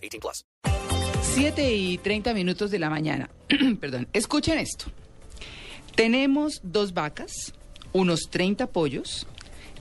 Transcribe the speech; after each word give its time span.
18 0.00 0.20
plus. 0.20 0.44
7 1.34 1.74
y 1.74 1.98
30 1.98 2.34
minutos 2.34 2.70
de 2.70 2.78
la 2.78 2.90
mañana. 2.90 3.30
Perdón. 3.80 4.08
Escuchen 4.12 4.58
esto. 4.58 4.86
Tenemos 5.94 6.60
dos 6.62 6.94
vacas, 6.94 7.52
unos 7.92 8.28
30 8.30 8.68
pollos, 8.68 9.26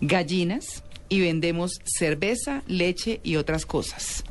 gallinas 0.01 0.83
y 1.07 1.21
vendemos 1.21 1.79
cerveza, 1.85 2.63
leche 2.67 3.19
y 3.23 3.35
otras 3.37 3.65
cosas. 3.65 4.23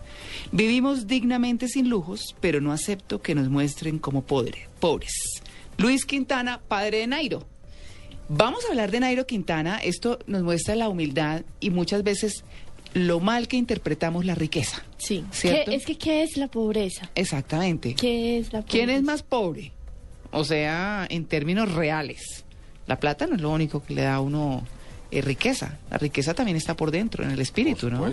Vivimos 0.52 1.06
dignamente 1.06 1.68
sin 1.68 1.88
lujos, 1.88 2.34
pero 2.40 2.60
no 2.60 2.72
acepto 2.72 3.20
que 3.22 3.34
nos 3.34 3.48
muestren 3.48 3.98
como 3.98 4.26
podre- 4.26 4.68
pobres. 4.80 5.12
Luis 5.76 6.04
Quintana, 6.04 6.60
padre 6.66 6.98
de 6.98 7.06
Nairo. 7.06 7.46
Vamos 8.28 8.64
a 8.64 8.68
hablar 8.68 8.90
de 8.90 9.00
Nairo 9.00 9.26
Quintana. 9.26 9.78
Esto 9.78 10.18
nos 10.26 10.42
muestra 10.42 10.74
la 10.76 10.88
humildad 10.88 11.42
y 11.60 11.70
muchas 11.70 12.02
veces 12.02 12.44
lo 12.94 13.20
mal 13.20 13.48
que 13.48 13.56
interpretamos 13.56 14.24
la 14.24 14.34
riqueza. 14.34 14.82
Sí. 14.96 15.24
¿Cierto? 15.30 15.70
¿Qué- 15.70 15.76
es 15.76 15.84
que, 15.86 15.98
¿qué 15.98 16.22
es 16.22 16.36
la 16.36 16.48
pobreza? 16.48 17.10
Exactamente. 17.14 17.94
¿Qué 17.94 18.38
es 18.38 18.52
la 18.52 18.60
pobreza? 18.60 18.70
¿Quién 18.72 18.90
es 18.90 19.02
más 19.02 19.22
pobre? 19.22 19.72
O 20.30 20.44
sea, 20.44 21.06
en 21.10 21.24
términos 21.26 21.72
reales. 21.72 22.44
La 22.86 22.98
plata 23.00 23.26
no 23.26 23.34
es 23.36 23.40
lo 23.40 23.50
único 23.50 23.82
que 23.84 23.94
le 23.94 24.02
da 24.02 24.14
a 24.16 24.20
uno 24.20 24.66
eh, 25.10 25.20
riqueza. 25.22 25.78
La 25.90 25.98
riqueza 25.98 26.34
también 26.34 26.56
está 26.56 26.76
por 26.76 26.90
dentro, 26.90 27.24
en 27.24 27.30
el 27.30 27.40
espíritu, 27.40 27.90
¿no? 27.90 28.06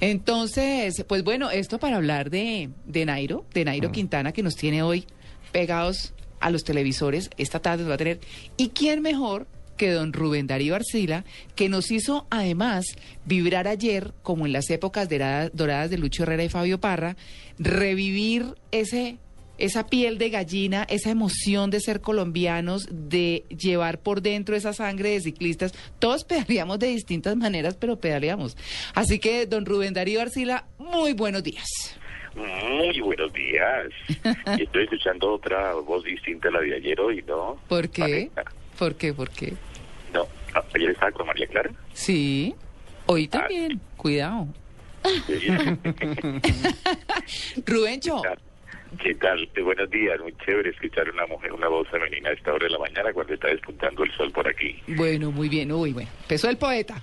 Entonces, 0.00 1.04
pues 1.06 1.24
bueno, 1.24 1.50
esto 1.50 1.78
para 1.78 1.96
hablar 1.96 2.30
de, 2.30 2.70
de 2.86 3.04
Nairo, 3.06 3.44
de 3.52 3.64
Nairo 3.64 3.92
Quintana, 3.92 4.32
que 4.32 4.42
nos 4.42 4.56
tiene 4.56 4.82
hoy 4.82 5.04
pegados 5.52 6.12
a 6.40 6.50
los 6.50 6.64
televisores. 6.64 7.30
Esta 7.36 7.60
tarde 7.60 7.82
nos 7.82 7.90
va 7.90 7.94
a 7.94 7.98
tener. 7.98 8.20
¿Y 8.56 8.68
quién 8.70 9.02
mejor? 9.02 9.46
Que 9.78 9.90
don 9.90 10.12
Rubén 10.12 10.46
Darío 10.46 10.74
Arcila, 10.74 11.24
que 11.56 11.70
nos 11.70 11.90
hizo 11.90 12.26
además 12.28 12.84
vibrar 13.24 13.66
ayer, 13.66 14.12
como 14.22 14.44
en 14.44 14.52
las 14.52 14.68
épocas 14.68 15.08
doradas 15.08 15.90
de 15.90 15.96
Lucho 15.96 16.24
Herrera 16.24 16.44
y 16.44 16.50
Fabio 16.50 16.78
Parra, 16.78 17.16
revivir 17.58 18.54
ese 18.70 19.16
esa 19.58 19.86
piel 19.86 20.18
de 20.18 20.30
gallina, 20.30 20.86
esa 20.88 21.10
emoción 21.10 21.70
de 21.70 21.80
ser 21.80 22.00
colombianos, 22.00 22.88
de 22.90 23.44
llevar 23.48 23.98
por 23.98 24.22
dentro 24.22 24.54
esa 24.54 24.72
sangre 24.72 25.10
de 25.10 25.20
ciclistas. 25.20 25.74
Todos 25.98 26.24
pedaleamos 26.28 26.78
de 26.78 26.88
distintas 26.88 27.36
maneras, 27.36 27.76
pero 27.76 27.96
pedaleamos. 27.96 28.56
Así 28.94 29.18
que, 29.18 29.46
don 29.46 29.66
Rubén 29.66 29.94
Darío 29.94 30.20
Arcila, 30.20 30.66
muy 30.78 31.12
buenos 31.12 31.42
días. 31.42 31.98
Muy 32.36 33.00
buenos 33.00 33.32
días. 33.32 33.88
Estoy 34.60 34.84
escuchando 34.84 35.32
otra 35.32 35.74
voz 35.74 36.04
distinta 36.04 36.48
a 36.48 36.52
la 36.52 36.60
de 36.60 36.76
ayer 36.76 37.00
hoy, 37.00 37.24
¿no? 37.26 37.58
¿Por 37.68 37.88
qué? 37.88 38.30
Vanessa. 38.34 38.44
¿Por 38.78 38.94
qué? 38.94 39.12
¿Por 39.12 39.30
qué? 39.30 39.54
Ah, 40.54 40.64
ayer 40.74 40.90
estaba 40.90 41.12
con 41.12 41.26
María 41.26 41.46
Clara. 41.46 41.70
Sí, 41.92 42.54
hoy 43.06 43.28
también. 43.28 43.80
Cuidado. 43.96 44.46
Sí. 45.26 45.48
Rubencho, 47.66 48.22
¿Qué 49.02 49.14
tal? 49.16 49.46
Eh, 49.54 49.60
Buenos 49.60 49.90
días, 49.90 50.18
muy 50.20 50.34
chévere 50.44 50.70
escuchar 50.70 51.10
una 51.10 51.26
mujer, 51.26 51.52
una 51.52 51.68
voz 51.68 51.86
femenina 51.88 52.30
a 52.30 52.32
esta 52.32 52.52
hora 52.54 52.64
de 52.66 52.70
la 52.72 52.78
mañana 52.78 53.12
cuando 53.12 53.34
está 53.34 53.48
despuntando 53.48 54.02
el 54.02 54.10
sol 54.12 54.32
por 54.32 54.48
aquí. 54.48 54.80
bueno, 54.96 55.30
muy 55.30 55.48
bien. 55.50 55.70
Uy, 55.70 55.92
bueno. 55.92 56.08
Empezó 56.22 56.48
el 56.48 56.56
poeta. 56.56 57.00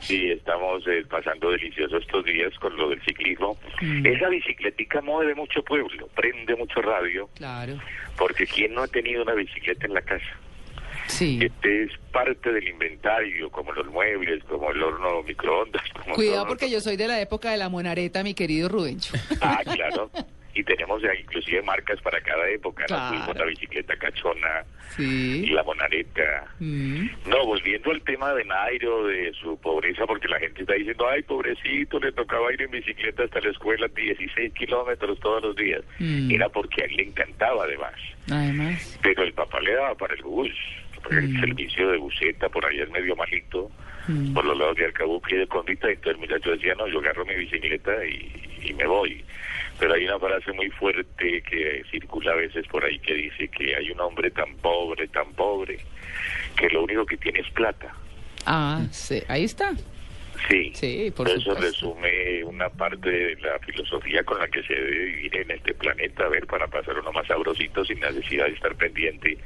Sí, 0.00 0.30
estamos 0.30 0.82
eh, 0.88 1.04
pasando 1.08 1.50
deliciosos 1.50 2.02
estos 2.02 2.24
días 2.24 2.52
con 2.58 2.74
lo 2.78 2.88
del 2.88 3.02
ciclismo. 3.02 3.58
Mm. 3.82 4.06
Esa 4.06 4.28
bicicletica 4.30 5.02
mueve 5.02 5.34
mucho 5.34 5.62
pueblo, 5.62 6.08
prende 6.14 6.56
mucho 6.56 6.80
radio, 6.80 7.28
Claro. 7.34 7.74
porque 8.16 8.46
¿quién 8.46 8.72
no 8.74 8.82
ha 8.82 8.88
tenido 8.88 9.22
una 9.22 9.34
bicicleta 9.34 9.86
en 9.86 9.92
la 9.94 10.02
casa? 10.02 10.24
Sí. 11.06 11.38
Este 11.42 11.84
es 11.84 11.90
parte 12.12 12.52
del 12.52 12.68
inventario, 12.68 13.50
como 13.50 13.72
los 13.72 13.86
muebles, 13.88 14.42
como 14.44 14.70
el 14.70 14.82
horno 14.82 15.22
microondas. 15.22 15.82
Como 16.02 16.14
Cuidado 16.14 16.46
porque 16.46 16.70
yo 16.70 16.80
soy 16.80 16.96
de 16.96 17.08
la 17.08 17.20
época 17.20 17.50
de 17.50 17.56
la 17.58 17.68
monareta, 17.68 18.22
mi 18.22 18.34
querido 18.34 18.68
Rubencho. 18.68 19.14
Ah, 19.40 19.60
claro. 19.64 20.10
Y 20.56 20.62
tenemos 20.62 21.02
ya 21.02 21.12
inclusive 21.12 21.60
marcas 21.62 22.00
para 22.00 22.20
cada 22.20 22.48
época. 22.48 22.84
Claro. 22.84 23.26
¿no? 23.26 23.34
La 23.34 23.44
bicicleta 23.44 23.96
cachona 23.96 24.64
y 24.96 25.02
Sí. 25.02 25.46
la 25.46 25.64
monareta. 25.64 26.46
Mm. 26.60 27.06
No, 27.26 27.44
volviendo 27.44 27.90
al 27.90 28.00
tema 28.02 28.32
de 28.34 28.44
Nairo, 28.44 29.08
de 29.08 29.32
su 29.42 29.58
pobreza, 29.60 30.06
porque 30.06 30.28
la 30.28 30.38
gente 30.38 30.60
está 30.60 30.74
diciendo, 30.74 31.08
ay, 31.08 31.22
pobrecito, 31.24 31.98
le 31.98 32.12
tocaba 32.12 32.52
ir 32.52 32.62
en 32.62 32.70
bicicleta 32.70 33.24
hasta 33.24 33.40
la 33.40 33.50
escuela 33.50 33.88
16 33.88 34.52
kilómetros 34.54 35.18
todos 35.18 35.42
los 35.42 35.56
días. 35.56 35.82
Mm. 35.98 36.30
Era 36.30 36.48
porque 36.48 36.82
a 36.82 36.84
él 36.84 36.96
le 36.98 37.02
encantaba 37.02 37.64
además. 37.64 37.94
Además. 38.30 38.98
Pero 39.02 39.24
el 39.24 39.32
papá 39.32 39.58
le 39.60 39.74
daba 39.74 39.96
para 39.96 40.14
el 40.14 40.22
bus. 40.22 40.52
El 41.10 41.28
Mm. 41.28 41.40
servicio 41.40 41.88
de 41.90 41.98
buseta 41.98 42.48
por 42.48 42.64
ahí 42.66 42.80
es 42.80 42.90
medio 42.90 43.14
malito. 43.16 43.70
Mm. 44.08 44.34
Por 44.34 44.44
los 44.44 44.58
lados 44.58 44.76
de 44.76 44.84
Arcabuque 44.86 45.34
y 45.34 45.38
de 45.38 45.46
Condita. 45.46 45.88
Y 45.88 45.94
entonces 45.94 46.14
el 46.14 46.20
muchacho 46.28 46.50
decía, 46.50 46.74
no, 46.74 46.86
yo 46.88 46.98
agarro 47.00 47.24
mi 47.24 47.34
bicicleta 47.36 48.04
y, 48.06 48.60
y 48.62 48.72
me 48.74 48.86
voy. 48.86 49.24
Pero 49.78 49.94
hay 49.94 50.04
una 50.04 50.18
frase 50.18 50.52
muy 50.52 50.68
fuerte 50.70 51.42
que 51.42 51.82
circula 51.90 52.32
a 52.32 52.36
veces 52.36 52.66
por 52.68 52.84
ahí 52.84 52.98
que 53.00 53.14
dice 53.14 53.48
que 53.48 53.74
hay 53.74 53.90
un 53.90 54.00
hombre 54.00 54.30
tan 54.30 54.54
pobre, 54.56 55.08
tan 55.08 55.32
pobre, 55.32 55.78
que 56.56 56.68
lo 56.68 56.84
único 56.84 57.04
que 57.06 57.16
tiene 57.16 57.40
es 57.40 57.50
plata. 57.50 57.92
Ah, 58.46 58.82
sí. 58.90 59.22
Ahí 59.28 59.44
está. 59.44 59.72
Sí, 60.48 60.72
Sí, 60.74 61.12
por 61.16 61.26
eso 61.28 61.40
supuesto. 61.40 61.62
resume 61.62 62.44
una 62.44 62.68
parte 62.68 63.08
de 63.08 63.36
la 63.36 63.58
filosofía 63.60 64.22
con 64.24 64.38
la 64.38 64.46
que 64.48 64.62
se 64.64 64.74
debe 64.74 65.04
vivir 65.06 65.36
en 65.38 65.50
este 65.52 65.72
planeta, 65.74 66.26
a 66.26 66.28
ver, 66.28 66.46
para 66.46 66.66
pasar 66.66 66.98
uno 66.98 67.10
más 67.12 67.26
sabrosito 67.26 67.82
sin 67.84 67.98
necesidad 68.00 68.44
de 68.46 68.52
estar 68.52 68.74
pendiente 68.74 69.38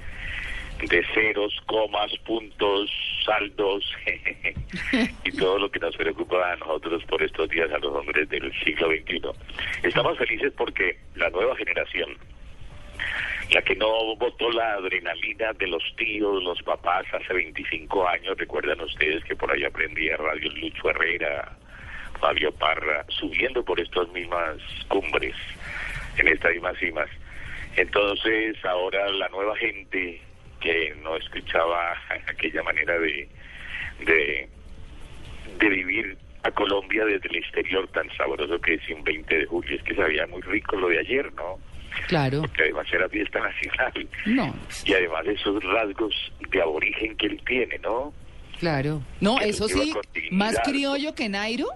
de 0.86 1.04
ceros, 1.12 1.54
comas, 1.66 2.12
puntos, 2.24 2.90
saldos 3.24 3.84
y 5.24 5.32
todo 5.32 5.58
lo 5.58 5.70
que 5.70 5.80
nos 5.80 5.96
preocupa 5.96 6.52
a 6.52 6.56
nosotros 6.56 7.02
por 7.04 7.22
estos 7.22 7.48
días, 7.50 7.70
a 7.72 7.78
los 7.78 7.94
hombres 7.94 8.28
del 8.28 8.52
siglo 8.62 8.88
XXI. 8.88 9.22
Estamos 9.82 10.16
felices 10.18 10.52
porque 10.56 10.98
la 11.16 11.30
nueva 11.30 11.56
generación, 11.56 12.16
la 13.50 13.62
que 13.62 13.74
no 13.74 14.16
votó 14.16 14.50
la 14.52 14.74
adrenalina 14.74 15.52
de 15.54 15.66
los 15.66 15.82
tíos, 15.96 16.42
los 16.42 16.62
papás 16.62 17.06
hace 17.12 17.34
25 17.34 18.08
años, 18.08 18.38
recuerdan 18.38 18.80
ustedes 18.80 19.24
que 19.24 19.34
por 19.34 19.50
ahí 19.50 19.64
aprendía 19.64 20.16
Radio 20.16 20.50
Lucho 20.52 20.90
Herrera, 20.90 21.56
Fabio 22.20 22.52
Parra, 22.52 23.04
subiendo 23.08 23.64
por 23.64 23.80
estas 23.80 24.08
mismas 24.10 24.58
cumbres, 24.88 25.34
en 26.18 26.28
estas 26.28 26.52
mismas 26.52 26.78
cimas. 26.78 27.08
Entonces 27.76 28.56
ahora 28.64 29.08
la 29.10 29.28
nueva 29.28 29.56
gente 29.56 30.20
que 30.60 30.94
no 31.02 31.16
escuchaba 31.16 31.94
aquella 32.26 32.62
manera 32.62 32.98
de, 32.98 33.28
de, 34.04 34.48
de 35.58 35.68
vivir 35.68 36.16
a 36.42 36.50
Colombia 36.52 37.04
desde 37.04 37.28
el 37.28 37.36
exterior 37.36 37.88
tan 37.88 38.08
sabroso 38.16 38.60
que 38.60 38.74
es 38.74 38.88
un 38.90 39.02
20 39.04 39.38
de 39.38 39.46
julio, 39.46 39.76
es 39.76 39.82
que 39.82 39.94
sabía 39.94 40.26
muy 40.26 40.40
rico 40.42 40.76
lo 40.76 40.88
de 40.88 41.00
ayer, 41.00 41.32
¿no? 41.34 41.58
Claro. 42.06 42.42
Porque 42.42 42.62
además 42.62 42.86
era 42.92 43.08
fiesta 43.08 43.40
nacional 43.40 44.08
No, 44.26 44.54
y 44.84 44.92
además 44.92 45.26
esos 45.26 45.62
rasgos 45.64 46.14
de 46.50 46.62
aborigen 46.62 47.16
que 47.16 47.26
él 47.26 47.40
tiene, 47.46 47.78
¿no? 47.78 48.12
claro. 48.60 49.02
No, 49.20 49.36
Que 49.36 49.48
eso 49.48 49.68
sí, 49.68 49.92
más 50.30 50.58
criollo 50.64 51.14
que 51.14 51.28
Nairo. 51.28 51.68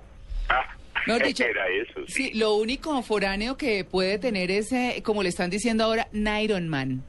Ah, 0.48 0.76
Mejor 1.06 1.26
dicho, 1.26 1.44
era 1.44 1.66
eso, 1.68 2.00
sí. 2.06 2.30
Sí, 2.30 2.38
lo 2.38 2.54
único 2.54 3.00
foráneo 3.02 3.56
que 3.56 3.84
puede 3.84 4.18
tener 4.18 4.50
es, 4.50 4.72
eh, 4.72 5.02
como 5.04 5.22
le 5.22 5.28
están 5.28 5.50
diciendo 5.50 5.84
ahora, 5.84 6.08
Nairon 6.12 6.68
Man. 6.68 7.02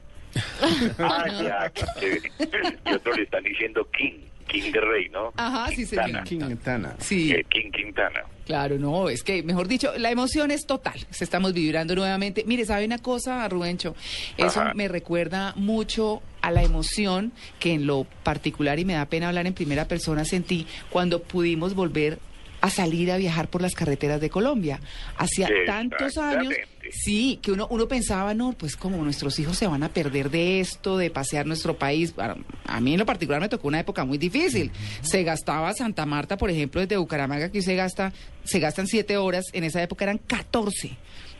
Ah, 0.98 1.24
ya. 1.42 1.72
Y 2.86 2.94
otros 2.94 3.16
le 3.16 3.22
están 3.24 3.44
diciendo 3.44 3.88
King, 3.96 4.12
King 4.46 4.72
de 4.72 4.80
Rey, 4.80 5.08
¿no? 5.10 5.32
Ajá, 5.36 5.68
sí, 5.74 5.84
señor. 5.86 6.24
Quintana. 6.24 6.94
Sí, 6.98 7.32
Eh, 7.32 7.44
King 7.48 7.70
Quintana. 7.70 8.20
claro, 8.46 8.78
no, 8.78 9.08
es 9.08 9.22
que, 9.22 9.42
mejor 9.42 9.68
dicho, 9.68 9.92
la 9.98 10.10
emoción 10.10 10.50
es 10.50 10.66
total. 10.66 10.98
Se 11.10 11.24
estamos 11.24 11.52
vibrando 11.54 11.94
nuevamente. 11.94 12.44
Mire, 12.46 12.64
¿sabe 12.66 12.84
una 12.84 12.98
cosa, 12.98 13.48
Rubencho? 13.48 13.94
Eso 14.36 14.60
Ajá. 14.60 14.74
me 14.74 14.88
recuerda 14.88 15.52
mucho 15.56 16.22
a 16.42 16.50
la 16.50 16.62
emoción 16.62 17.32
que 17.58 17.72
en 17.72 17.86
lo 17.86 18.04
particular, 18.22 18.78
y 18.78 18.84
me 18.84 18.94
da 18.94 19.06
pena 19.06 19.28
hablar 19.28 19.46
en 19.46 19.54
primera 19.54 19.86
persona, 19.88 20.24
sentí 20.24 20.66
cuando 20.90 21.22
pudimos 21.22 21.74
volver 21.74 22.18
a 22.60 22.70
salir 22.70 23.10
a 23.12 23.16
viajar 23.18 23.48
por 23.48 23.60
las 23.62 23.74
carreteras 23.74 24.20
de 24.22 24.30
Colombia. 24.30 24.80
Hacía 25.18 25.48
tantos 25.66 26.16
años. 26.18 26.54
Sí, 27.02 27.38
que 27.42 27.50
uno, 27.52 27.66
uno 27.70 27.88
pensaba, 27.88 28.34
no, 28.34 28.52
pues 28.52 28.76
como 28.76 29.02
nuestros 29.04 29.38
hijos 29.38 29.56
se 29.58 29.66
van 29.66 29.82
a 29.82 29.88
perder 29.88 30.30
de 30.30 30.60
esto, 30.60 30.96
de 30.96 31.10
pasear 31.10 31.44
nuestro 31.46 31.76
país. 31.76 32.14
Bueno, 32.14 32.36
a 32.66 32.80
mí 32.80 32.92
en 32.92 33.00
lo 33.00 33.06
particular 33.06 33.40
me 33.40 33.48
tocó 33.48 33.68
una 33.68 33.80
época 33.80 34.04
muy 34.04 34.16
difícil. 34.16 34.70
Se 35.02 35.22
gastaba 35.24 35.72
Santa 35.74 36.06
Marta, 36.06 36.36
por 36.36 36.50
ejemplo, 36.50 36.80
desde 36.80 36.96
Bucaramanga, 36.96 37.50
que 37.50 37.62
se 37.62 37.74
gasta, 37.74 38.12
se 38.44 38.60
gastan 38.60 38.86
siete 38.86 39.16
horas, 39.16 39.44
en 39.52 39.64
esa 39.64 39.82
época 39.82 40.04
eran 40.04 40.18
14 40.18 40.96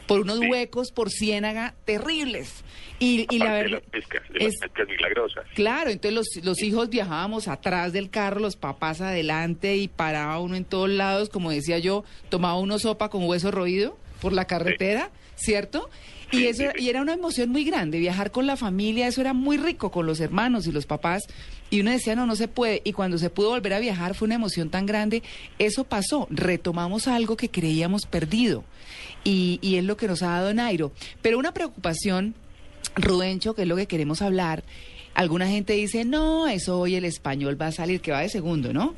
por 0.07 0.21
unos 0.21 0.39
Sí. 0.41 0.49
huecos 0.51 0.91
por 0.93 1.11
ciénaga 1.11 1.75
terribles. 1.87 2.63
Y, 2.99 3.27
y 3.35 3.39
la 3.39 3.55
de 3.55 3.63
verdad. 3.63 3.71
las 3.83 3.91
pescas, 3.91 4.23
de 4.31 4.39
las 4.41 4.49
es- 4.55 4.61
pescas 4.61 4.87
milagrosas. 4.89 5.45
Claro, 5.55 5.91
entonces 5.91 6.13
los, 6.15 6.45
los 6.45 6.63
hijos 6.63 6.91
viajábamos 6.91 7.49
atrás 7.49 7.93
del 7.95 8.11
carro, 8.11 8.39
los 8.41 8.57
papás 8.57 9.01
adelante 9.01 9.77
y 9.77 9.89
paraba 9.89 10.39
uno 10.41 10.57
en 10.57 10.65
todos 10.67 10.91
lados, 10.91 11.31
como 11.31 11.51
decía 11.51 11.79
yo, 11.79 12.05
tomaba 12.29 12.59
uno 12.59 12.79
sopa 12.79 13.09
con 13.09 13.25
hueso 13.25 13.51
roído 13.51 13.97
por 14.25 14.33
la 14.33 14.47
carretera, 14.47 15.11
¿cierto? 15.37 15.89
Y 16.33 16.39
Sí, 16.39 16.47
eso 16.49 16.57
sí, 16.57 16.63
era- 16.65 16.81
y 16.81 16.89
era 16.89 17.03
una 17.03 17.13
emoción 17.13 17.51
muy 17.51 17.63
grande, 17.65 17.99
viajar 17.99 18.31
con 18.33 18.47
la 18.47 18.57
familia, 18.57 19.07
eso 19.07 19.21
era 19.21 19.35
muy 19.35 19.57
rico 19.59 19.91
con 19.91 20.07
los 20.07 20.19
hermanos 20.21 20.67
y 20.67 20.73
los 20.73 20.87
papás. 20.87 21.23
Y 21.71 21.81
uno 21.81 21.91
decía, 21.91 22.17
no, 22.17 22.25
no 22.27 22.35
se 22.37 22.49
puede. 22.49 22.81
Y 22.85 22.93
cuando 22.93 23.19
se 23.19 23.29
pudo 23.31 23.51
volver 23.51 23.75
a 23.75 23.79
viajar 23.81 24.15
fue 24.15 24.27
una 24.27 24.35
emoción 24.37 24.71
tan 24.71 24.87
grande. 24.87 25.23
Eso 25.59 25.85
pasó, 25.85 26.27
retomamos 26.31 27.07
algo 27.09 27.37
que 27.37 27.51
creíamos 27.51 28.07
perdido. 28.07 28.65
Y, 29.25 29.59
y 29.63 29.77
es 29.77 29.85
lo 29.85 29.97
que 29.97 30.09
nos 30.09 30.23
ha 30.23 30.29
dado 30.29 30.55
Nairo. 30.55 30.93
Pero 31.23 31.39
una 31.39 31.53
preocupación 31.53 32.35
Rubencho, 32.97 33.55
que 33.55 33.63
es 33.63 33.69
lo 33.69 33.77
que 33.77 33.87
queremos 33.87 34.23
hablar, 34.23 34.63
alguna 35.15 35.47
gente 35.49 35.73
dice, 35.75 36.05
no, 36.05 36.47
eso 36.49 36.79
hoy 36.81 36.97
el 36.97 37.05
español 37.05 37.61
va 37.61 37.69
a 37.69 37.73
salir, 37.73 38.01
que 38.01 38.13
va 38.13 38.21
de 38.21 38.29
segundo, 38.29 38.73
¿no? 38.73 38.95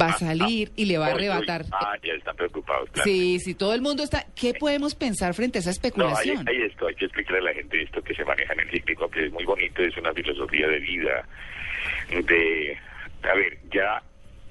Va 0.00 0.06
a 0.06 0.10
Ah, 0.10 0.18
salir 0.18 0.70
y 0.76 0.84
le 0.84 0.98
va 0.98 1.06
a 1.08 1.10
arrebatar. 1.12 1.64
Ah, 1.72 1.94
ya 2.02 2.12
están 2.12 2.36
preocupados, 2.36 2.90
claro. 2.90 3.08
Sí, 3.08 3.38
sí, 3.40 3.54
todo 3.54 3.72
el 3.74 3.80
mundo 3.80 4.02
está... 4.02 4.26
¿Qué 4.34 4.52
podemos 4.54 4.94
pensar 4.94 5.32
frente 5.34 5.58
a 5.58 5.60
esa 5.60 5.70
No, 5.70 5.72
hay, 5.72 5.76
especulación? 5.76 6.48
hay 6.48 6.62
esto, 6.62 6.86
hay 6.86 6.94
que 6.94 7.04
explicarle 7.06 7.38
a 7.40 7.42
la 7.44 7.54
gente 7.54 7.82
esto 7.82 8.02
que 8.02 8.14
se 8.14 8.24
maneja 8.24 8.52
en 8.52 8.60
el 8.60 8.70
cíclico, 8.70 9.08
que 9.10 9.26
es 9.26 9.32
muy 9.32 9.44
bonito, 9.44 9.82
es 9.82 9.96
una 9.96 10.12
filosofía 10.12 10.68
de 10.68 10.78
vida, 10.80 11.26
de, 12.10 12.76
a 13.22 13.34
ver, 13.34 13.58
ya 13.72 14.02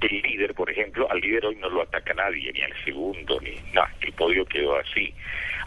el 0.01 0.21
líder, 0.21 0.53
por 0.53 0.69
ejemplo, 0.69 1.09
al 1.11 1.19
líder 1.19 1.45
hoy 1.45 1.55
no 1.55 1.69
lo 1.69 1.81
ataca 1.83 2.13
nadie, 2.13 2.51
ni 2.53 2.61
al 2.61 2.73
segundo, 2.83 3.39
ni 3.41 3.51
nada, 3.73 3.91
el 4.01 4.13
podio 4.13 4.45
quedó 4.45 4.77
así. 4.77 5.13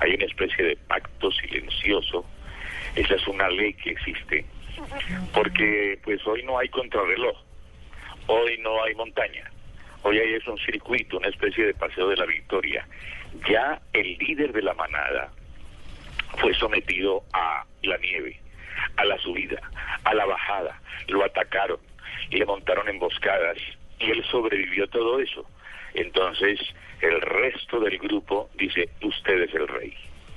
Hay 0.00 0.14
una 0.14 0.24
especie 0.24 0.64
de 0.64 0.76
pacto 0.76 1.30
silencioso, 1.32 2.24
esa 2.94 3.14
es 3.14 3.26
una 3.28 3.48
ley 3.48 3.74
que 3.74 3.90
existe, 3.90 4.44
porque 5.32 5.98
pues 6.02 6.26
hoy 6.26 6.42
no 6.42 6.58
hay 6.58 6.68
contrarreloj, 6.68 7.36
hoy 8.26 8.58
no 8.58 8.82
hay 8.82 8.94
montaña, 8.94 9.50
hoy 10.02 10.18
hay 10.18 10.34
es 10.34 10.46
un 10.46 10.58
circuito, 10.58 11.18
una 11.18 11.28
especie 11.28 11.66
de 11.66 11.74
paseo 11.74 12.08
de 12.08 12.16
la 12.16 12.26
victoria. 12.26 12.86
Ya 13.48 13.80
el 13.92 14.18
líder 14.18 14.52
de 14.52 14.62
la 14.62 14.74
manada 14.74 15.30
fue 16.38 16.54
sometido 16.54 17.22
a 17.32 17.64
la 17.82 17.96
nieve, 17.98 18.40
a 18.96 19.04
la 19.04 19.18
subida, 19.18 19.60
a 20.04 20.14
la 20.14 20.26
bajada, 20.26 20.80
lo 21.08 21.24
atacaron, 21.24 21.78
le 22.30 22.44
montaron 22.44 22.88
emboscadas 22.88 23.58
y 23.98 24.10
él 24.10 24.24
sobrevivió 24.30 24.88
todo 24.88 25.20
eso. 25.20 25.44
Entonces 25.94 26.60
el 27.00 27.20
resto 27.20 27.80
del 27.80 27.98
grupo 27.98 28.50
dice, 28.54 28.88
usted 29.02 29.42
es 29.42 29.54
el 29.54 29.66
rey, 29.68 29.94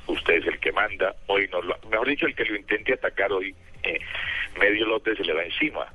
usted 0.08 0.36
es 0.36 0.48
el 0.48 0.60
que 0.60 0.72
manda, 0.72 1.16
hoy 1.28 1.48
no 1.52 1.62
lo... 1.62 1.78
Mejor 1.90 2.08
dicho, 2.08 2.26
el 2.26 2.36
que 2.36 2.46
lo 2.46 2.56
intente 2.56 2.94
atacar 2.94 3.32
hoy, 3.32 3.56
eh, 3.84 4.00
medio 4.60 4.86
lote 4.86 5.16
se 5.16 5.24
le 5.24 5.33
va 5.33 5.33
encima, 5.44 5.86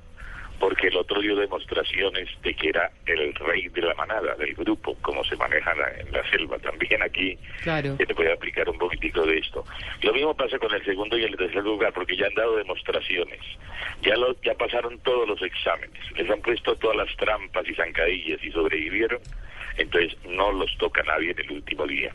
porque 0.58 0.88
el 0.88 0.96
otro 0.96 1.20
dio 1.20 1.36
demostraciones 1.36 2.28
de 2.42 2.52
que 2.54 2.70
era 2.70 2.90
el 3.06 3.32
rey 3.34 3.68
de 3.68 3.80
la 3.82 3.94
manada, 3.94 4.34
del 4.34 4.54
grupo, 4.54 4.96
como 5.02 5.22
se 5.24 5.36
maneja 5.36 5.72
la- 5.76 5.92
en 6.00 6.10
la 6.10 6.28
selva. 6.30 6.58
También 6.58 7.00
aquí 7.02 7.38
Claro. 7.62 7.96
se 7.96 8.06
te 8.06 8.14
puede 8.14 8.32
aplicar 8.32 8.68
un 8.68 8.76
poquitico 8.76 9.24
de 9.24 9.38
esto. 9.38 9.64
Lo 10.02 10.12
mismo 10.12 10.34
pasa 10.34 10.58
con 10.58 10.74
el 10.74 10.84
segundo 10.84 11.16
y 11.16 11.22
el 11.22 11.36
tercer 11.36 11.62
lugar, 11.62 11.92
porque 11.92 12.16
ya 12.16 12.26
han 12.26 12.34
dado 12.34 12.56
demostraciones, 12.56 13.38
ya 14.02 14.16
lo, 14.16 14.34
ya 14.42 14.54
pasaron 14.54 14.98
todos 15.00 15.28
los 15.28 15.40
exámenes, 15.42 16.00
les 16.16 16.28
han 16.28 16.40
puesto 16.40 16.74
todas 16.76 16.96
las 16.96 17.16
trampas 17.16 17.66
y 17.68 17.74
zancadillas 17.74 18.42
y 18.42 18.50
sobrevivieron, 18.50 19.20
entonces 19.76 20.16
no 20.24 20.50
los 20.50 20.76
toca 20.78 21.04
nadie 21.04 21.30
en 21.30 21.38
el 21.38 21.52
último 21.52 21.86
día. 21.86 22.12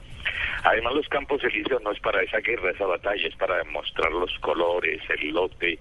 Además 0.64 0.94
los 0.94 1.08
campos 1.10 1.44
elíseos 1.44 1.82
no 1.82 1.92
es 1.92 2.00
para 2.00 2.22
esa 2.24 2.40
guerra, 2.40 2.72
esa 2.72 2.86
batalla, 2.86 3.28
es 3.28 3.36
para 3.36 3.58
demostrar 3.58 4.12
los 4.12 4.38
colores, 4.40 5.02
el 5.10 5.30
lote. 5.32 5.78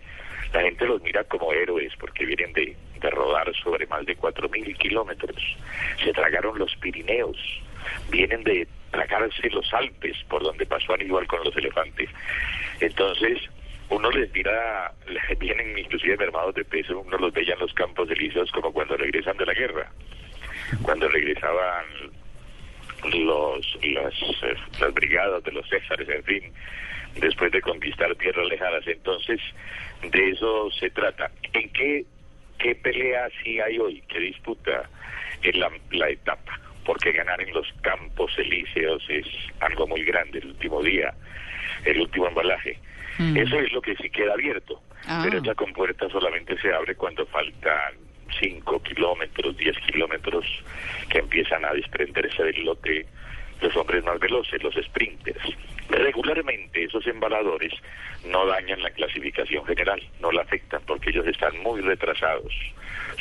La 0.53 0.63
gente 0.63 0.87
los 0.87 1.01
mira 1.03 1.23
como 1.25 1.53
héroes 1.53 1.93
porque 1.99 2.27
vienen 2.27 2.53
de, 2.53 2.77
de 3.01 3.11
rodar 3.11 3.55
sobre 3.63 3.87
más 3.87 4.05
de 4.07 4.17
cuatro 4.17 4.49
mil 4.49 4.77
kilómetros. 4.77 5.57
Se 6.03 6.13
tragaron 6.13 6.59
los 6.59 6.75
Pirineos, 6.77 7.39
vienen 8.11 8.43
de 8.43 8.67
tragarse 8.91 9.49
los 9.51 9.73
Alpes 9.73 10.17
por 10.29 10.43
donde 10.43 10.67
pasó 10.67 10.95
Aníbal 10.95 11.29
con 11.29 11.45
los 11.45 11.57
elefantes. 11.57 12.11
Entonces, 12.81 13.39
uno 13.89 14.11
les 14.11 14.33
mira, 14.33 14.93
vienen 15.39 15.79
inclusive 15.79 16.17
mermados 16.17 16.57
de 16.57 16.65
peso, 16.65 16.99
uno 16.99 17.19
los 17.19 17.33
veía 17.33 17.55
en 17.55 17.61
los 17.61 17.73
campos 17.75 18.11
elíseos 18.11 18.51
como 18.51 18.73
cuando 18.73 18.97
regresan 18.97 19.37
de 19.37 19.47
la 19.47 19.55
guerra, 19.55 19.91
cuando 20.83 21.09
regresaban 21.09 21.85
los 23.05 23.79
las, 23.83 24.15
eh, 24.43 24.55
las 24.81 24.95
brigadas 24.95 25.43
de 25.45 25.53
los 25.53 25.69
Césares, 25.69 26.09
en 26.09 26.25
fin, 26.25 26.53
después 27.17 27.53
de 27.53 27.61
conquistar 27.61 28.15
tierras 28.17 28.47
lejanas. 28.47 28.87
Entonces, 28.87 29.41
de 30.03 30.31
eso 30.31 30.71
se 30.71 30.91
trata. 30.91 31.31
¿En 31.53 31.69
qué, 31.71 32.05
qué 32.59 32.75
pelea 32.75 33.29
sí 33.43 33.61
hay 33.61 33.79
hoy? 33.79 34.03
¿Qué 34.09 34.19
disputa 34.21 34.89
en 35.43 35.61
la, 35.61 35.71
la 35.91 36.09
etapa? 36.11 36.61
Porque 36.85 37.13
ganar 37.13 37.41
en 37.41 37.53
los 37.53 37.67
campos 37.83 38.33
elíseos 38.39 39.05
es 39.09 39.27
algo 39.61 39.87
muy 39.87 40.03
grande 40.05 40.39
el 40.41 40.47
último 40.47 40.83
día, 40.83 41.15
el 41.85 42.01
último 42.01 42.29
embalaje. 42.29 42.79
Mm. 43.19 43.37
Eso 43.37 43.61
es 43.61 43.73
lo 43.73 43.83
que 43.83 43.95
sí 43.97 44.11
queda 44.11 44.33
abierto. 44.33 44.81
Ah. 45.07 45.23
Pero 45.25 45.39
esa 45.39 45.55
compuerta 45.55 46.09
solamente 46.09 46.57
se 46.61 46.73
abre 46.73 46.95
cuando 46.95 47.27
faltan 47.27 47.95
5 48.39 48.83
kilómetros, 48.83 49.57
10 49.57 49.77
kilómetros 49.87 50.45
que 51.09 51.19
empiezan 51.19 51.65
a 51.65 51.73
desprenderse 51.73 52.43
del 52.43 52.65
lote 52.65 53.07
los 53.61 53.77
hombres 53.77 54.03
más 54.05 54.19
veloces, 54.19 54.63
los 54.63 54.75
sprinters. 54.75 55.41
Regularmente 55.89 56.85
esos 56.85 57.07
embaladores 57.07 57.73
no 58.27 58.47
dañan 58.47 58.83
la 58.83 58.91
clasificación 58.91 59.65
general, 59.67 60.03
no 60.21 60.33
la 60.33 60.43
afectan 60.43 60.83
porque 60.87 61.11
ellos 61.11 61.27
están 61.27 61.57
muy 61.63 61.81
retrasados. 61.81 62.53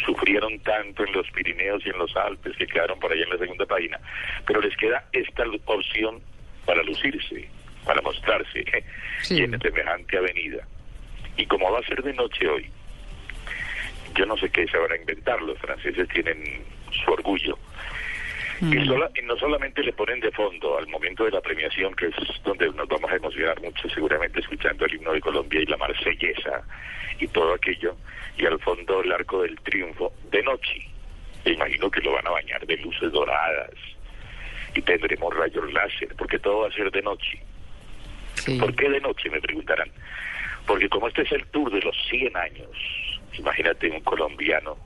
Sufrieron 0.06 0.58
tanto 0.60 1.06
en 1.06 1.14
los 1.14 1.30
Pirineos 1.32 1.86
y 1.86 1.90
en 1.90 1.98
los 2.00 2.16
Alpes 2.16 2.56
que 2.58 2.66
quedaron 2.66 3.00
por 3.00 3.12
ahí 3.12 3.22
en 3.22 3.30
la 3.30 3.38
segunda 3.38 3.66
página, 3.66 4.00
pero 4.48 4.62
les 4.62 4.76
queda 4.78 5.06
esta 5.14 5.44
opción 5.66 6.22
para 6.66 6.82
lucirse, 6.84 7.48
para 7.86 8.02
mostrarse 8.02 8.64
Sí. 9.22 9.44
en 9.44 9.60
semejante 9.60 10.18
avenida. 10.18 10.66
Y 11.38 11.46
como 11.46 11.72
va 11.72 11.80
a 11.80 11.84
ser 11.84 12.02
de 12.02 12.14
noche 12.14 12.48
hoy, 12.48 12.70
yo 14.16 14.26
no 14.26 14.38
sé 14.38 14.50
qué 14.50 14.68
se 14.68 14.78
van 14.78 14.92
a 14.92 14.96
inventar, 14.96 15.42
los 15.42 15.58
franceses 15.60 16.08
tienen 16.10 16.64
su 16.92 17.12
orgullo. 17.12 17.58
Mm. 18.60 18.74
Y, 18.78 18.86
sola- 18.86 19.10
y 19.16 19.26
no 19.26 19.36
solamente 19.38 19.82
le 19.84 19.94
ponen 19.94 20.20
de 20.20 20.32
fondo 20.32 20.78
al 20.78 20.88
momento 20.88 21.26
de 21.26 21.32
la 21.32 21.42
premiación, 21.42 21.94
que 21.96 22.08
es 22.08 22.16
donde 22.44 22.68
nos 22.74 22.88
vamos 22.88 23.10
a 23.12 23.16
emocionar 23.16 23.60
mucho, 23.62 23.90
seguramente 23.90 24.40
escuchando 24.40 24.86
el 24.86 24.94
himno 24.96 25.14
de 25.14 25.22
Colombia 25.22 25.62
y 25.62 25.66
la 25.66 25.78
marsellesa 25.78 26.62
y 27.20 27.28
todo 27.28 27.54
aquello, 27.56 27.96
y 28.38 28.46
al 28.46 28.60
fondo 28.60 29.02
el 29.02 29.12
arco 29.12 29.42
del 29.42 29.60
triunfo 29.62 30.14
de 30.32 30.44
noche. 30.44 30.88
Me 31.44 31.54
imagino 31.54 31.90
que 31.90 32.02
lo 32.02 32.12
van 32.14 32.28
a 32.28 32.32
bañar 32.32 32.66
de 32.68 32.78
luces 32.78 33.12
doradas 33.12 33.72
y 34.76 34.82
tendremos 34.84 35.36
rayos 35.36 35.74
láser, 35.74 36.16
porque 36.16 36.38
todo 36.40 36.60
va 36.62 36.68
a 36.68 36.72
ser 36.72 36.92
de 36.92 37.02
noche. 37.02 37.42
Sí. 38.36 38.58
¿Por 38.60 38.76
qué 38.76 38.90
de 38.90 39.00
noche? 39.02 39.30
Me 39.30 39.42
preguntarán. 39.42 39.90
Porque 40.68 40.88
como 40.88 41.08
este 41.08 41.24
es 41.24 41.32
el 41.32 41.46
tour 41.48 41.72
de 41.72 41.82
los 41.82 41.96
100 42.10 42.38
años, 42.38 42.70
imagínate 43.42 43.90
un 43.90 44.00
colombiano 44.02 44.78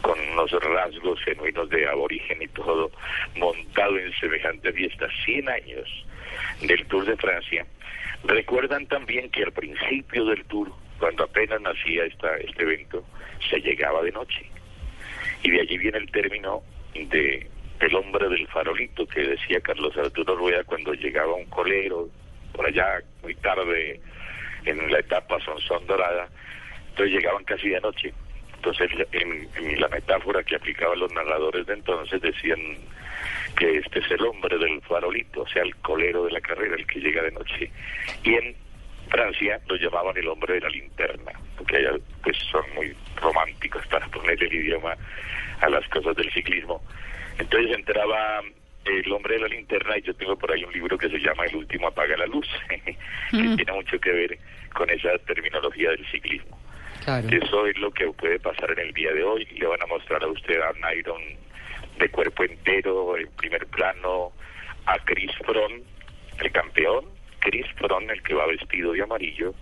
con 0.00 0.18
unos 0.32 0.50
rasgos 0.52 1.20
genuinos 1.24 1.68
de 1.70 1.88
aborigen 1.88 2.40
y 2.40 2.48
todo, 2.48 2.90
montado 3.36 3.98
en 3.98 4.12
semejante 4.14 4.72
fiesta, 4.72 5.08
100 5.24 5.48
años 5.48 6.06
del 6.62 6.86
Tour 6.86 7.04
de 7.04 7.16
Francia. 7.16 7.66
Recuerdan 8.24 8.86
también 8.86 9.28
que 9.30 9.42
al 9.42 9.52
principio 9.52 10.24
del 10.24 10.44
Tour, 10.44 10.72
cuando 10.98 11.24
apenas 11.24 11.60
nacía 11.60 12.04
esta, 12.04 12.36
este 12.36 12.62
evento, 12.62 13.04
se 13.50 13.60
llegaba 13.60 14.02
de 14.02 14.12
noche. 14.12 14.48
Y 15.42 15.50
de 15.50 15.60
allí 15.60 15.78
viene 15.78 15.98
el 15.98 16.10
término 16.10 16.62
de 16.94 17.48
el 17.80 17.94
hombre 17.94 18.28
del 18.28 18.46
farolito 18.48 19.06
que 19.06 19.20
decía 19.20 19.60
Carlos 19.60 19.96
Arturo 19.96 20.34
Rueda 20.34 20.64
cuando 20.64 20.94
llegaba 20.94 21.34
un 21.34 21.44
colero 21.46 22.08
por 22.52 22.66
allá 22.66 23.00
muy 23.22 23.36
tarde 23.36 24.00
en 24.64 24.90
la 24.90 24.98
etapa 24.98 25.38
Sonsón 25.44 25.86
Dorada, 25.86 26.28
entonces 26.98 27.16
llegaban 27.16 27.44
casi 27.44 27.68
de 27.68 27.80
noche. 27.80 28.12
Entonces 28.56 28.90
en, 29.12 29.48
en 29.54 29.80
la 29.80 29.86
metáfora 29.86 30.42
que 30.42 30.56
aplicaban 30.56 30.98
los 30.98 31.12
narradores 31.12 31.64
de 31.66 31.74
entonces 31.74 32.20
decían 32.20 32.58
que 33.56 33.78
este 33.78 34.00
es 34.00 34.10
el 34.10 34.22
hombre 34.22 34.58
del 34.58 34.80
farolito, 34.82 35.42
o 35.42 35.48
sea, 35.48 35.62
el 35.62 35.76
colero 35.76 36.24
de 36.24 36.32
la 36.32 36.40
carrera, 36.40 36.74
el 36.74 36.86
que 36.86 36.98
llega 36.98 37.22
de 37.22 37.30
noche. 37.30 37.70
Y 38.24 38.34
en 38.34 38.56
Francia 39.10 39.60
lo 39.68 39.76
llamaban 39.76 40.16
el 40.16 40.26
hombre 40.26 40.54
de 40.54 40.60
la 40.60 40.68
linterna, 40.70 41.32
porque 41.56 41.76
allá 41.76 41.92
pues 42.24 42.36
son 42.50 42.64
muy 42.74 42.92
románticos 43.22 43.86
para 43.86 44.06
poner 44.08 44.42
el 44.42 44.52
idioma 44.52 44.96
a 45.60 45.68
las 45.68 45.86
cosas 45.88 46.16
del 46.16 46.32
ciclismo. 46.32 46.82
Entonces 47.38 47.76
entraba 47.76 48.42
el 48.84 49.12
hombre 49.12 49.34
de 49.34 49.40
la 49.42 49.48
linterna 49.48 49.98
y 49.98 50.02
yo 50.02 50.14
tengo 50.14 50.36
por 50.36 50.50
ahí 50.50 50.64
un 50.64 50.72
libro 50.72 50.98
que 50.98 51.08
se 51.08 51.18
llama 51.18 51.46
El 51.46 51.56
último 51.56 51.86
apaga 51.86 52.16
la 52.16 52.26
luz, 52.26 52.48
que 52.68 52.96
tiene 53.30 53.72
mucho 53.72 54.00
que 54.00 54.10
ver 54.10 54.38
con 54.74 54.90
esa 54.90 55.16
terminología 55.26 55.90
del 55.90 56.04
ciclismo. 56.10 56.58
Claro. 57.08 57.26
Eso 57.30 57.66
es 57.66 57.78
lo 57.78 57.90
que 57.90 58.06
puede 58.12 58.38
pasar 58.38 58.70
en 58.72 58.80
el 58.80 58.92
día 58.92 59.10
de 59.14 59.24
hoy. 59.24 59.46
Le 59.56 59.66
van 59.66 59.80
a 59.80 59.86
mostrar 59.86 60.22
a 60.22 60.26
usted 60.26 60.60
a 60.60 60.78
Nairon 60.78 61.22
de 61.98 62.08
cuerpo 62.10 62.44
entero, 62.44 63.16
en 63.16 63.30
primer 63.30 63.66
plano, 63.68 64.32
a 64.84 64.98
Chris 65.06 65.30
Froome, 65.42 65.80
el 66.38 66.52
campeón. 66.52 67.06
Chris 67.38 67.64
Froome, 67.76 68.12
el 68.12 68.22
que 68.22 68.34
va 68.34 68.46
vestido 68.46 68.92
de 68.92 69.02
amarillo, 69.02 69.54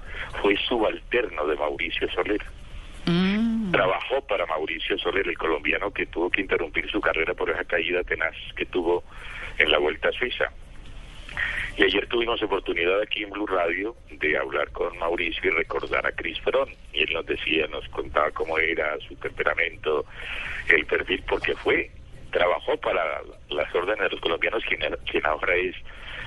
fue 0.43 0.57
subalterno 0.57 1.47
de 1.47 1.55
Mauricio 1.55 2.11
Soler. 2.11 2.43
Mm. 3.05 3.71
Trabajó 3.71 4.27
para 4.27 4.45
Mauricio 4.47 4.99
Soler, 4.99 5.29
el 5.29 5.39
colombiano 5.39 5.93
que 5.93 6.07
tuvo 6.07 6.29
que 6.29 6.41
interrumpir 6.41 6.91
su 6.91 7.01
carrera 7.01 7.33
por 7.35 7.49
esa 7.49 7.63
caída 7.63 8.03
tenaz 8.03 8.35
que 8.57 8.67
tuvo 8.67 9.05
en 9.59 9.71
la 9.71 9.79
Vuelta 9.79 10.09
a 10.09 10.13
Suiza. 10.13 10.51
Y 11.77 11.85
ayer 11.85 12.07
tuvimos 12.09 12.43
oportunidad 12.43 13.03
aquí 13.03 13.23
en 13.23 13.31
Blue 13.31 13.47
Radio 13.47 13.95
de 14.11 14.39
hablar 14.39 14.71
con 14.73 14.97
Mauricio 14.99 15.51
y 15.51 15.55
recordar 15.55 16.07
a 16.07 16.13
Chris 16.13 16.41
Froome. 16.41 16.75
Y 16.95 17.03
él 17.03 17.13
nos 17.13 17.27
decía, 17.27 17.67
nos 17.67 17.87
contaba 17.89 18.31
cómo 18.31 18.59
era 18.59 18.99
su 19.01 19.15
temperamento, 19.17 20.07
el 20.69 20.87
perfil, 20.87 21.23
porque 21.29 21.55
fue, 21.57 21.91
trabajó 22.31 22.79
para 22.79 23.21
las 23.51 23.75
órdenes 23.75 24.05
de 24.05 24.09
los 24.09 24.21
colombianos, 24.21 24.65
quien, 24.65 24.81
quien 25.11 25.27
ahora 25.27 25.55
es 25.55 25.77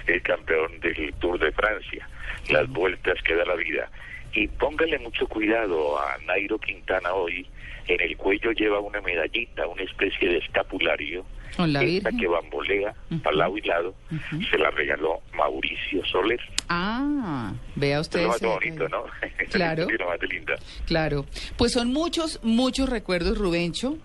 el 0.06 0.22
campeón 0.22 0.80
del 0.82 1.14
Tour 1.16 1.40
de 1.40 1.52
Francia, 1.52 2.08
las 2.50 2.68
vueltas 2.70 3.20
que 3.24 3.34
da 3.36 3.46
la 3.46 3.56
vida. 3.56 3.90
Y 4.34 4.48
póngale 4.48 5.00
mucho 5.00 5.28
cuidado 5.28 6.00
a 6.00 6.18
Nairo 6.26 6.60
Quintana 6.60 7.14
hoy. 7.14 7.48
En 7.88 8.00
el 8.02 8.16
cuello 8.18 8.52
lleva 8.52 8.80
una 8.80 9.02
medallita, 9.02 9.66
una 9.68 9.84
especie 9.84 10.30
de 10.30 10.38
escapulario. 10.38 11.26
La 11.58 11.84
Esta 11.84 12.12
que 12.12 12.28
bambolea 12.28 12.94
para 13.22 13.36
lado 13.36 13.58
y 13.58 13.62
lado, 13.62 13.94
se 14.50 14.58
la 14.58 14.70
regaló 14.70 15.22
Mauricio 15.34 16.06
Soler. 16.06 16.40
Ah, 16.70 17.52
vea 17.76 18.00
usted. 18.00 18.20
es 18.20 18.26
lo 18.26 18.32
más 18.32 18.42
bonito. 18.42 18.88
¿no? 18.88 19.04
Claro. 19.50 19.88
Es 19.90 20.00
lo 20.00 20.08
más 20.08 20.22
linda. 20.30 20.56
Claro. 20.86 21.26
Pues 21.58 21.74
son 21.74 21.92
muchos, 21.92 22.40
muchos 22.44 22.88
recuerdos, 22.88 23.38
Rubencho. 23.38 23.98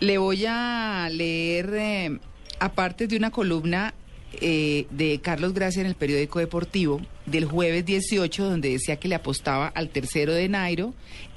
Le 0.00 0.18
voy 0.18 0.44
a 0.48 1.08
leer, 1.10 1.70
eh, 1.74 2.18
aparte 2.60 3.06
de 3.06 3.16
una 3.16 3.30
columna 3.30 3.92
eh, 4.40 4.86
de 4.90 5.20
Carlos 5.20 5.52
Gracia 5.52 5.80
en 5.80 5.86
el 5.86 5.94
periódico 5.96 6.38
deportivo 6.38 7.00
del 7.26 7.44
jueves 7.44 7.84
18, 7.84 8.44
donde 8.44 8.70
decía 8.70 8.96
que 8.96 9.08
le 9.08 9.14
apostaba 9.14 9.68
al 9.68 9.88
tercero 9.88 10.32
de 10.32 10.48
Nairo 10.48 10.94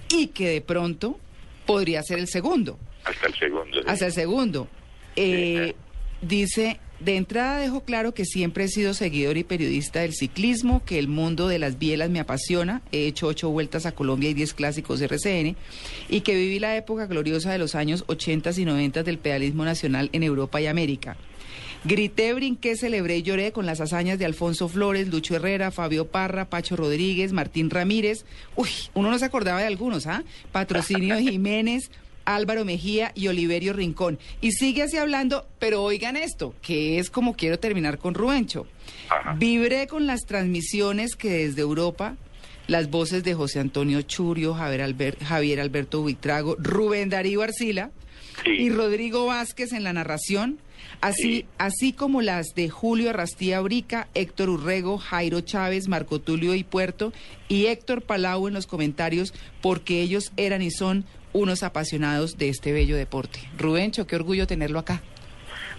y 0.09 0.27
que 0.27 0.49
de 0.49 0.61
pronto 0.61 1.19
podría 1.65 2.03
ser 2.03 2.19
el 2.19 2.27
segundo. 2.27 2.77
Hasta 3.03 3.27
el 3.27 3.35
segundo. 3.35 3.81
¿sí? 3.81 3.85
Hasta 3.87 4.05
el 4.07 4.13
segundo. 4.13 4.67
Eh, 5.15 5.75
dice, 6.21 6.79
de 6.99 7.15
entrada 7.15 7.59
dejo 7.59 7.83
claro 7.83 8.13
que 8.13 8.25
siempre 8.25 8.63
he 8.63 8.67
sido 8.67 8.93
seguidor 8.93 9.37
y 9.37 9.43
periodista 9.43 10.01
del 10.01 10.13
ciclismo, 10.13 10.83
que 10.83 10.97
el 10.99 11.07
mundo 11.07 11.47
de 11.47 11.59
las 11.59 11.77
bielas 11.77 12.09
me 12.09 12.19
apasiona, 12.19 12.81
he 12.91 13.05
hecho 13.05 13.27
ocho 13.27 13.49
vueltas 13.49 13.85
a 13.85 13.93
Colombia 13.93 14.29
y 14.29 14.33
diez 14.33 14.53
clásicos 14.53 15.01
RCN, 15.01 15.55
y 16.09 16.21
que 16.21 16.35
viví 16.35 16.59
la 16.59 16.75
época 16.75 17.05
gloriosa 17.05 17.51
de 17.51 17.59
los 17.59 17.75
años 17.75 18.03
80 18.07 18.51
y 18.57 18.65
90 18.65 19.03
del 19.03 19.19
pedalismo 19.19 19.63
nacional 19.63 20.09
en 20.11 20.23
Europa 20.23 20.59
y 20.59 20.67
América. 20.67 21.17
Grité, 21.83 22.33
brinqué, 22.33 22.75
celebré 22.75 23.17
y 23.17 23.23
lloré 23.23 23.51
con 23.51 23.65
las 23.65 23.79
hazañas 23.79 24.19
de 24.19 24.25
Alfonso 24.25 24.67
Flores, 24.67 25.07
Lucho 25.07 25.35
Herrera, 25.35 25.71
Fabio 25.71 26.07
Parra, 26.07 26.49
Pacho 26.49 26.75
Rodríguez, 26.75 27.31
Martín 27.31 27.69
Ramírez. 27.69 28.25
Uy, 28.55 28.69
uno 28.93 29.09
no 29.09 29.19
se 29.19 29.25
acordaba 29.25 29.61
de 29.61 29.67
algunos, 29.67 30.05
¿ah? 30.07 30.23
Patrocinio 30.51 31.17
Jiménez, 31.19 31.89
Álvaro 32.25 32.65
Mejía 32.65 33.11
y 33.15 33.27
Oliverio 33.29 33.71
Rincón. 33.73 34.19
Y 34.41 34.51
sigue 34.51 34.83
así 34.83 34.97
hablando, 34.97 35.45
pero 35.59 35.81
oigan 35.83 36.17
esto, 36.17 36.53
que 36.61 36.99
es 36.99 37.09
como 37.09 37.35
quiero 37.35 37.57
terminar 37.59 37.99
con 37.99 38.15
Rubencho. 38.15 38.67
Ajá. 39.09 39.33
Vibré 39.37 39.87
con 39.87 40.07
las 40.07 40.25
transmisiones 40.25 41.15
que 41.15 41.29
desde 41.29 41.61
Europa, 41.61 42.17
las 42.67 42.89
voces 42.89 43.23
de 43.23 43.33
José 43.33 43.59
Antonio 43.61 44.01
Churio, 44.01 44.53
Javier, 44.55 44.81
Albert- 44.81 45.23
Javier 45.23 45.61
Alberto 45.61 46.01
Buitrago, 46.01 46.57
Rubén 46.59 47.09
Darío 47.09 47.43
Arcila 47.43 47.91
Sí. 48.43 48.51
y 48.51 48.69
Rodrigo 48.71 49.25
Vázquez 49.27 49.71
en 49.71 49.83
la 49.85 49.93
narración, 49.93 50.59
así, 51.01 51.21
Sí. 51.21 51.45
así 51.57 51.93
como 51.93 52.21
las 52.21 52.47
de 52.55 52.69
Julio 52.69 53.09
Arrastía 53.09 53.59
Brica, 53.61 54.07
Héctor 54.13 54.49
Urrego, 54.49 54.97
Jairo 54.97 55.41
Chávez, 55.41 55.87
Marco 55.87 56.19
Tulio 56.19 56.55
y 56.55 56.63
Puerto 56.63 57.13
y 57.47 57.67
Héctor 57.67 58.01
Palau 58.01 58.47
en 58.47 58.53
los 58.53 58.67
comentarios, 58.67 59.33
porque 59.61 60.01
ellos 60.01 60.31
eran 60.37 60.61
y 60.61 60.71
son 60.71 61.05
unos 61.33 61.61
apasionados 61.63 62.37
de 62.37 62.49
este 62.49 62.71
bello 62.71 62.95
deporte. 62.95 63.39
Rubencho, 63.57 64.07
qué 64.07 64.15
orgullo 64.15 64.47
tenerlo 64.47 64.79
acá. 64.79 65.01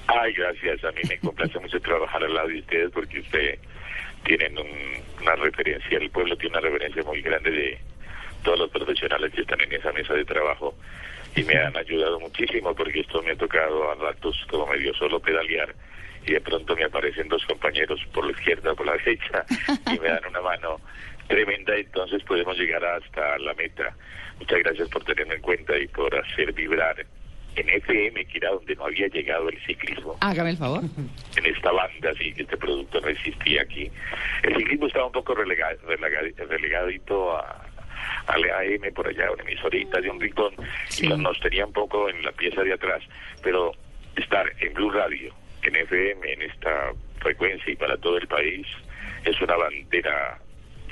Ay, 0.06 0.32
gracias. 0.32 0.82
A 0.84 0.92
mí 0.92 1.00
me 1.08 1.18
complace 1.18 1.58
mucho 1.58 1.80
trabajar 1.80 2.22
al 2.24 2.32
lado 2.34 2.48
de 2.48 2.60
ustedes 2.60 2.90
porque 2.92 3.20
ustedes 3.20 3.58
tienen 4.24 4.56
un- 4.58 5.22
una 5.22 5.34
referencia, 5.36 5.98
el 5.98 6.10
pueblo 6.10 6.36
tiene 6.36 6.58
una 6.58 6.68
referencia 6.68 7.02
muy 7.02 7.20
grande 7.22 7.50
de 7.50 7.78
todos 8.42 8.58
los 8.58 8.70
profesionales 8.70 9.32
que 9.34 9.40
están 9.42 9.60
en 9.60 9.72
esa 9.72 9.92
mesa 9.92 10.14
de 10.14 10.24
trabajo 10.24 10.74
y 11.36 11.42
me 11.44 11.54
han 11.56 11.76
ayudado 11.76 12.18
muchísimo 12.20 12.74
porque 12.74 13.00
esto 13.00 13.22
me 13.22 13.32
ha 13.32 13.36
tocado 13.36 13.90
a 13.90 13.94
ratos 13.94 14.36
como 14.50 14.66
medio 14.66 14.92
solo 14.94 15.20
pedalear 15.20 15.74
y 16.26 16.32
de 16.32 16.40
pronto 16.40 16.74
me 16.76 16.84
aparecen 16.84 17.28
dos 17.28 17.44
compañeros 17.46 18.00
por 18.12 18.24
la 18.26 18.32
izquierda, 18.32 18.74
por 18.74 18.86
la 18.86 18.92
derecha 18.92 19.44
y 19.94 19.98
me 19.98 20.08
dan 20.08 20.24
una 20.28 20.40
mano 20.40 20.80
tremenda, 21.28 21.76
entonces 21.76 22.22
podemos 22.24 22.56
llegar 22.58 22.84
hasta 22.84 23.38
la 23.38 23.54
meta. 23.54 23.94
Muchas 24.38 24.58
gracias 24.60 24.88
por 24.88 25.04
tenerme 25.04 25.34
en 25.36 25.42
cuenta 25.42 25.76
y 25.78 25.86
por 25.88 26.14
hacer 26.14 26.52
vibrar 26.52 27.04
en 27.56 27.68
FM, 27.68 28.24
que 28.26 28.38
era 28.38 28.50
donde 28.50 28.74
no 28.76 28.84
había 28.86 29.08
llegado 29.08 29.48
el 29.48 29.58
ciclismo 29.66 30.16
Hágame 30.20 30.50
el 30.50 30.56
favor. 30.58 30.82
en 31.36 31.46
esta 31.46 31.72
banda, 31.72 32.12
sí, 32.18 32.32
que 32.32 32.42
este 32.42 32.56
producto 32.56 33.00
no 33.00 33.08
existía 33.08 33.62
aquí. 33.62 33.90
El 34.44 34.56
ciclismo 34.56 34.86
estaba 34.86 35.06
un 35.06 35.12
poco 35.12 35.34
relegado, 35.34 35.76
relegado- 35.86 36.28
relegadito 36.48 37.36
a, 37.36 37.64
al 38.28 38.44
AM 38.44 38.92
por 38.94 39.08
allá, 39.08 39.30
una 39.32 39.42
emisorita 39.42 40.00
de 40.00 40.10
un 40.10 40.20
rincón, 40.20 40.54
Sí. 40.88 41.06
y 41.06 41.08
nos- 41.08 41.18
nos 41.18 41.40
tenía 41.40 41.66
un 41.66 41.72
poco 41.72 42.08
en 42.08 42.22
la 42.22 42.32
pieza 42.32 42.62
de 42.62 42.72
atrás, 42.74 43.02
pero 43.42 43.72
estar 44.16 44.46
en 44.60 44.72
Blue 44.74 44.90
Radio, 44.90 45.34
en 45.62 45.76
FM, 45.76 46.32
en 46.32 46.42
esta 46.42 46.92
frecuencia 47.20 47.72
y 47.72 47.76
para 47.76 47.96
todo 47.96 48.16
el 48.18 48.26
país, 48.28 48.66
es 49.24 49.40
una 49.40 49.56
bandera 49.56 50.38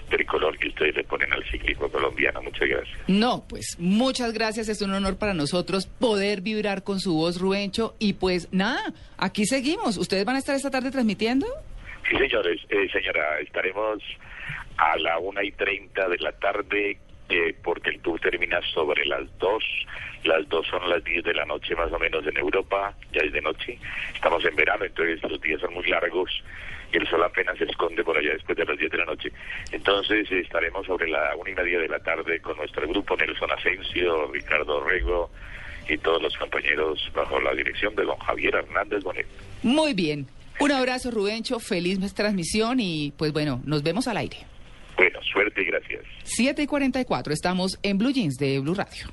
tricolor 0.08 0.56
que 0.58 0.68
ustedes 0.68 0.94
le 0.94 1.04
ponen 1.04 1.32
al 1.32 1.42
ciclismo 1.50 1.88
colombiano. 1.88 2.40
Muchas 2.40 2.68
gracias. 2.68 2.98
No, 3.08 3.44
pues 3.48 3.76
muchas 3.80 4.32
gracias, 4.32 4.68
es 4.68 4.80
un 4.82 4.92
honor 4.92 5.18
para 5.18 5.34
nosotros 5.34 5.86
poder 5.86 6.40
vibrar 6.42 6.84
con 6.84 7.00
su 7.00 7.14
voz, 7.14 7.40
Rubencho. 7.40 7.96
Y 7.98 8.12
pues 8.14 8.48
nada, 8.52 8.92
aquí 9.18 9.46
seguimos. 9.46 9.96
¿Ustedes 9.96 10.24
van 10.24 10.36
a 10.36 10.38
estar 10.38 10.54
esta 10.54 10.70
tarde 10.70 10.90
transmitiendo? 10.92 11.46
Sí, 12.08 12.16
señores, 12.18 12.60
eh, 12.68 12.88
señora, 12.92 13.40
estaremos 13.40 14.00
a 14.78 14.96
la 14.98 15.18
una 15.18 15.42
y 15.42 15.50
treinta 15.52 16.08
de 16.08 16.18
la 16.18 16.30
tarde 16.32 16.98
eh, 17.28 17.54
porque 17.62 17.90
el 17.90 18.00
tour 18.00 18.20
termina 18.20 18.60
sobre 18.72 19.04
las 19.06 19.26
dos. 19.38 19.64
Las 20.24 20.48
dos 20.48 20.66
son 20.66 20.88
las 20.88 21.04
diez 21.04 21.22
de 21.24 21.34
la 21.34 21.44
noche 21.44 21.74
más 21.76 21.92
o 21.92 21.98
menos 21.98 22.26
en 22.26 22.36
Europa, 22.36 22.94
ya 23.12 23.20
es 23.22 23.32
de 23.32 23.40
noche. 23.40 23.78
Estamos 24.14 24.44
en 24.44 24.56
verano, 24.56 24.84
entonces 24.84 25.22
los 25.22 25.40
días 25.40 25.60
son 25.60 25.74
muy 25.74 25.86
largos 25.86 26.42
y 26.92 26.96
el 26.96 27.08
sol 27.08 27.22
apenas 27.22 27.56
se 27.58 27.64
esconde 27.64 28.02
por 28.04 28.16
allá 28.16 28.32
después 28.32 28.56
de 28.56 28.64
las 28.64 28.78
diez 28.78 28.90
de 28.90 28.98
la 28.98 29.04
noche. 29.04 29.30
Entonces 29.72 30.30
estaremos 30.30 30.86
sobre 30.86 31.08
la 31.08 31.34
una 31.36 31.50
y 31.50 31.54
media 31.54 31.78
de 31.78 31.88
la 31.88 31.98
tarde 32.00 32.40
con 32.40 32.56
nuestro 32.56 32.86
grupo 32.88 33.16
Nelson 33.16 33.50
Asensio, 33.52 34.30
Ricardo 34.32 34.84
Rego 34.84 35.30
y 35.88 35.98
todos 35.98 36.20
los 36.20 36.36
compañeros 36.36 37.10
bajo 37.14 37.40
la 37.40 37.54
dirección 37.54 37.94
de 37.94 38.04
don 38.04 38.18
Javier 38.18 38.56
Hernández 38.56 39.02
Bonet. 39.04 39.26
Muy 39.62 39.94
bien. 39.94 40.26
Un 40.58 40.72
abrazo, 40.72 41.10
Rubencho. 41.10 41.60
Feliz 41.60 41.98
transmisión 42.14 42.80
y 42.80 43.12
pues 43.16 43.32
bueno, 43.32 43.60
nos 43.64 43.82
vemos 43.82 44.08
al 44.08 44.16
aire. 44.16 44.38
Bueno, 44.96 45.20
suerte 45.22 45.62
y 45.62 45.66
gracias. 45.66 46.02
7 46.24 46.62
y 46.62 46.66
44, 46.66 47.32
estamos 47.32 47.78
en 47.82 47.98
Blue 47.98 48.12
Jeans 48.12 48.36
de 48.36 48.58
Blue 48.60 48.74
Radio. 48.74 49.06